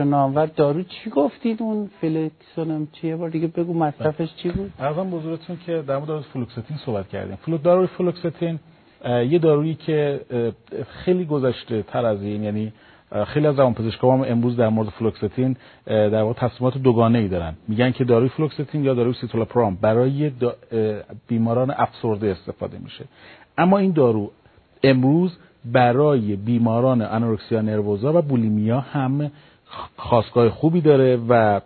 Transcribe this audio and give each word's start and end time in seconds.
دکتر 0.00 0.10
نامور. 0.10 0.46
دارو 0.46 0.82
چی 0.82 1.10
گفتید 1.10 1.62
اون 1.62 1.90
فلکسونم 2.00 2.88
چیه؟ 2.92 3.16
بار 3.16 3.28
دیگه 3.28 3.46
بگو 3.46 3.74
مصرفش 3.74 4.34
چی 4.34 4.48
بود؟ 4.50 4.72
عرضم 4.78 5.10
به 5.10 5.21
حضورتون 5.21 5.58
که 5.66 5.82
در 5.86 5.98
مورد 5.98 6.20
فلوکستین 6.20 6.76
صحبت 6.76 7.08
کردیم. 7.08 7.36
فلو 7.36 7.58
داروی 7.58 7.86
فلوکستین 7.86 8.58
یه 9.04 9.38
دارویی 9.38 9.74
که 9.74 10.20
خیلی 10.88 11.24
گذشته 11.24 11.82
تر 11.82 12.06
از 12.06 12.22
این 12.22 12.44
یعنی 12.44 12.72
خیلی 13.26 13.46
از 13.46 13.58
روانپزشکا 13.58 14.12
هم 14.12 14.24
امروز 14.28 14.56
در 14.56 14.68
مورد 14.68 14.88
فلوکستین 14.88 15.56
در 15.86 16.22
واقع 16.22 16.48
تصمیمات 16.48 16.78
دوگانه 16.78 17.18
ای 17.18 17.28
دارن. 17.28 17.54
میگن 17.68 17.90
که 17.90 18.04
داروی 18.04 18.28
فلوکستین 18.28 18.84
یا 18.84 18.94
داروی 18.94 19.14
سیتولاپرام 19.20 19.78
برای 19.80 20.32
بیماران 21.28 21.70
افسرده 21.70 22.30
استفاده 22.30 22.78
میشه. 22.78 23.04
اما 23.58 23.78
این 23.78 23.92
دارو 23.92 24.30
امروز 24.82 25.38
برای 25.64 26.36
بیماران 26.36 27.02
انورکسیا 27.02 27.60
نروزا 27.60 28.18
و 28.18 28.22
بولیمیا 28.22 28.80
هم 28.80 29.30
خواستگاه 29.96 30.48
خوبی 30.48 30.80
داره 30.80 31.18
و 31.28 31.60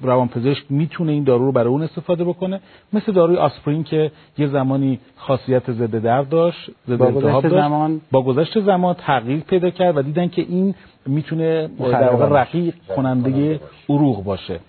روانپزشک 0.00 0.64
می‌تونه 0.70 1.12
این 1.12 1.24
دارو 1.24 1.44
رو 1.44 1.52
برای 1.52 1.68
اون 1.68 1.82
استفاده 1.82 2.24
بکنه. 2.24 2.60
مثل 2.92 3.12
داروی 3.12 3.36
آسپرین 3.36 3.84
که 3.84 4.10
یه 4.38 4.46
زمانی 4.46 5.00
خاصیت 5.16 5.72
ضد 5.72 6.02
درد 6.02 6.28
داشت 6.28 6.70
ضد 6.88 7.02
التهاب 7.02 7.42
داشت 7.42 7.54
زمان... 7.54 8.00
با 8.10 8.22
گذشت 8.22 8.60
زمان 8.60 8.94
تغییر 8.94 9.40
پیدا 9.40 9.70
کرد 9.70 9.96
و 9.96 10.02
دیدن 10.02 10.28
که 10.28 10.42
این 10.42 10.74
می‌تونه 11.06 11.68
در 11.78 12.10
واقع 12.10 12.40
رقیق 12.40 12.74
کننده 12.96 13.60
عروق 13.88 14.24
باشه 14.24 14.60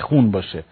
خون 0.00 0.30
باشه. 0.30 0.64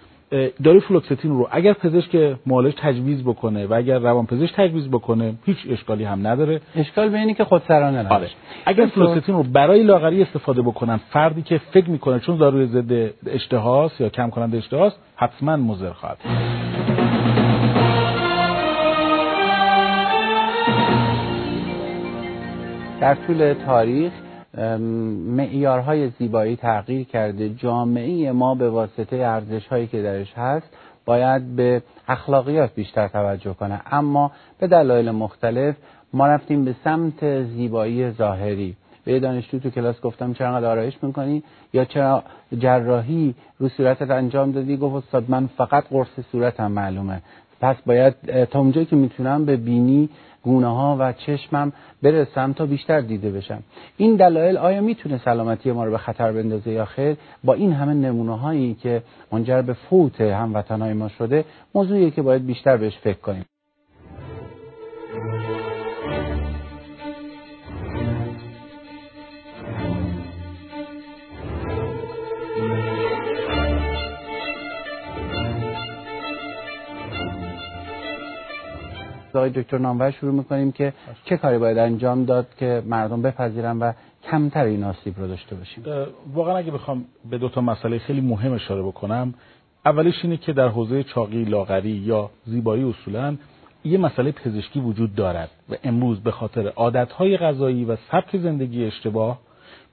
داروی 0.65 0.81
فلوکستین 0.81 1.31
رو 1.31 1.49
اگر 1.51 1.73
پزشک 1.73 2.37
معالج 2.47 2.75
تجویز 2.79 3.23
بکنه 3.23 3.67
و 3.67 3.75
اگر 3.75 3.99
روان 3.99 4.27
پزشک 4.27 4.55
تجویز 4.57 4.89
بکنه 4.89 5.35
هیچ 5.45 5.57
اشکالی 5.71 6.05
هم 6.05 6.27
نداره. 6.27 6.61
اشکال 6.77 7.09
به 7.09 7.19
اینه 7.19 7.35
که 7.35 7.45
خودسرانه 7.45 7.99
نباشه. 7.99 8.15
آره. 8.15 8.29
اگر 8.67 8.87
فلوکستین 8.87 9.35
رو 9.35 9.43
برای 9.43 9.83
لاغری 9.83 10.23
استفاده 10.23 10.63
بکنن 10.63 10.97
فردی 10.97 11.43
که 11.43 11.59
فکر 11.59 11.91
می‌کنه 11.91 12.21
چون 12.21 12.37
داروی 12.37 12.67
ضد 12.67 13.11
اشتهاست 13.27 14.01
یا 14.01 14.09
کم 14.09 14.31
کننده 14.31 14.59
اشتهاست 14.59 14.99
حتما 15.17 15.57
مضر 15.57 15.93
خواهد 15.93 16.19
در 23.01 23.15
طول 23.15 23.55
تاریخ 23.67 24.13
معیارهای 25.37 26.09
زیبایی 26.09 26.57
تغییر 26.57 27.07
کرده. 27.07 27.49
جامعه 27.49 28.33
ما 28.33 28.55
به 28.55 28.71
واسطه 28.71 29.17
ارزش 29.17 29.67
هایی 29.67 29.87
که 29.87 30.03
درش 30.03 30.33
هست 30.37 30.77
باید 31.05 31.57
به 31.57 31.83
اخلاقیات 32.09 32.75
بیشتر 32.75 33.09
توجه 33.09 33.55
کنه. 33.55 33.81
اما 33.91 34.31
به 34.59 34.67
دلایل 34.67 35.11
مختلف 35.11 35.77
ما 36.13 36.27
رفتیم 36.27 36.65
به 36.65 36.75
سمت 36.85 37.43
زیبایی 37.43 38.11
ظاهری. 38.11 38.77
به 39.05 39.21
دانشجو 39.21 39.59
تو 39.59 39.71
کلاس 39.71 40.01
گفتم 40.01 40.33
چرا 40.33 40.49
انقدر 40.49 40.67
آرایش 40.67 40.95
می‌کنی؟ 41.03 41.43
یا 41.73 41.85
چرا 41.85 42.23
جراحی 42.59 43.35
رو 43.59 43.69
صورتت 43.69 44.11
انجام 44.11 44.53
دادی؟ 44.53 44.77
گفت 44.77 44.95
استاد 44.95 45.25
من 45.29 45.47
فقط 45.47 45.85
قرص 45.91 46.21
صورتم 46.33 46.73
معلومه. 46.73 47.23
پس 47.61 47.77
باید 47.87 48.45
تا 48.45 48.59
اونجایی 48.59 48.87
که 48.87 48.97
می‌تونم 48.97 49.45
به 49.45 49.57
بینی 49.57 50.09
گونه 50.45 50.67
ها 50.67 50.97
و 51.01 51.13
چشمم 51.13 51.73
برسم 52.03 52.53
تا 52.53 52.67
بیشتر 52.67 53.01
دیده 53.01 53.31
بشم. 53.31 53.63
این 53.97 54.17
دلایل 54.17 54.57
آیا 54.57 54.81
می‌تونه 54.81 55.21
سلامتی 55.25 55.73
ما 55.73 55.85
رو 55.85 55.91
به 55.91 55.99
خطر 55.99 56.33
بندازه 56.33 56.71
یا 56.71 56.85
خیر؟ 56.85 57.17
با 57.45 57.55
این 57.55 57.73
همه 57.73 57.95
نمونه 57.95 58.39
هایی 58.39 58.75
که 58.75 59.03
منجر 59.33 59.63
به 59.63 59.73
فوت 59.73 60.21
هموطنهای 60.21 60.93
ما 60.93 61.09
شده 61.09 61.45
موضوعیه 61.75 62.11
که 62.11 62.23
باید 62.23 62.47
بیشتر 62.47 62.77
بهش 62.77 62.99
فکر 62.99 63.19
کنیم. 63.19 63.45
آقای 79.37 79.51
دکتر 79.51 79.79
نامور 79.79 80.11
شروع 80.11 80.35
می‌کنیم 80.35 80.73
که 80.73 80.93
چه 81.25 81.37
کاری 81.37 81.59
باید 81.59 81.79
انجام 81.79 82.25
داد 82.25 82.47
که 82.59 82.83
مردم 82.87 83.23
بپذیرن 83.23 83.79
و 83.79 83.93
کمتر 84.31 84.65
این 84.65 84.85
آسیب 84.85 85.21
رو 85.21 85.27
داشته 85.27 85.57
باشیم؟ 85.57 85.85
واقعا 86.35 86.57
اگه 86.57 86.71
بخوام 86.71 87.05
به 87.31 87.39
دو 87.39 87.49
تا 87.49 87.61
مسئله 87.61 87.99
خیلی 87.99 88.21
مهم 88.21 88.53
اشاره 88.53 88.83
بکنم 88.83 89.35
اولیش 89.87 90.15
اینه 90.23 90.37
که 90.37 90.53
در 90.53 90.69
حوزه 90.69 91.03
چاقی 91.03 91.45
لاغری 91.45 91.91
یا 91.91 92.31
زیبایی 92.47 92.85
اصولا 92.85 93.37
یه 93.85 93.99
مسئله 93.99 94.33
پزشکی 94.33 94.81
وجود 94.81 95.15
دارد 95.15 95.51
و 95.71 95.75
امروز 95.85 96.21
به 96.21 96.31
خاطر 96.31 96.69
عادتهای 96.69 97.37
غذایی 97.37 97.85
و 97.85 97.97
سبک 98.13 98.37
زندگی 98.37 98.85
اشتباه 98.85 99.39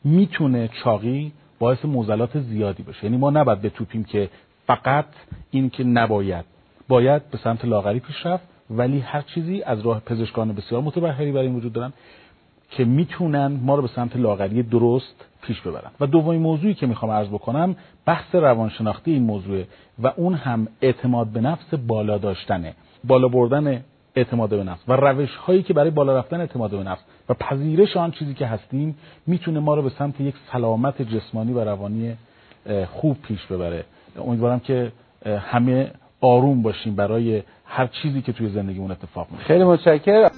می‌تونه 0.04 0.70
چاقی 0.84 1.32
باعث 1.60 1.86
موزلات 1.86 2.40
زیادی 2.40 2.84
بشه. 2.84 3.04
یعنی 3.04 3.18
ما 3.18 3.30
نباید 3.30 3.62
بتوپیم 3.62 4.04
که 4.04 4.30
فقط 4.68 5.06
این 5.52 5.70
که 5.70 5.84
نباید 5.84 6.46
باید 6.88 7.30
به 7.32 7.38
سمت 7.38 7.66
لاغری 7.66 8.00
پیش 8.00 8.26
رفت 8.26 8.51
ولی 8.78 9.00
هر 9.00 9.22
چیزی 9.22 9.64
از 9.64 9.82
راه 9.82 10.00
پزشکان 10.00 10.54
بسیار 10.54 10.82
متبهری 10.82 11.32
برای 11.32 11.48
این 11.48 11.56
وجود 11.56 11.74
دارن 11.74 11.94
که 12.70 12.86
می‌تونن 12.86 13.60
ما 13.64 13.76
رو 13.76 13.82
به 13.82 13.88
سمت 13.88 14.16
لاغری 14.16 14.64
درست 14.64 15.26
پیش 15.42 15.62
ببرن. 15.62 15.92
و 16.00 16.08
دومین 16.08 16.42
موضوعی 16.42 16.74
که 16.74 16.88
می‌خوام 16.88 17.12
عرض 17.12 17.28
بکنم 17.28 17.76
بحث 18.06 18.36
روانشناختی 18.36 19.12
این 19.12 19.24
موضوع 19.24 19.64
و 20.04 20.14
اون 20.16 20.34
هم 20.34 20.68
اعتماد 20.82 21.28
به 21.28 21.42
نفس 21.42 21.74
بالا 21.74 22.18
داشتنه. 22.18 22.74
بالا 23.04 23.28
بردن 23.28 23.84
اعتماد 24.16 24.50
به 24.50 24.64
نفس 24.64 24.82
و 24.88 24.94
روش 24.94 25.36
هایی 25.36 25.64
که 25.64 25.74
برای 25.74 25.92
بالا 25.92 26.18
رفتن 26.18 26.40
اعتماد 26.40 26.72
به 26.72 26.84
نفس 26.84 27.02
و 27.30 27.34
پذیرش 27.34 27.98
آن 27.98 28.12
چیزی 28.12 28.34
که 28.34 28.46
هستیم 28.46 28.98
می‌تونه 29.28 29.60
ما 29.60 29.76
رو 29.76 29.82
به 29.82 29.90
سمت 29.90 30.22
یک 30.22 30.36
سلامت 30.52 31.02
جسمانی 31.02 31.54
و 31.54 31.60
روانی 31.60 32.18
خوب 32.88 33.22
پیش 33.22 33.46
ببره. 33.46 33.86
امیدوارم 34.18 34.60
که 34.60 34.92
همه 35.26 35.92
آروم 36.22 36.62
باشیم 36.62 36.96
برای 36.96 37.44
هر 37.66 37.88
چیزی 37.88 38.22
که 38.22 38.34
توی 38.34 38.50
زندگیمون 38.50 38.92
اتفاق 38.92 39.28
میفته 39.32 39.48
خیلی 39.48 39.64
متشکرم. 39.64 40.32